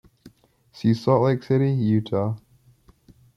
[0.71, 2.35] See Salt Lake City, Utah.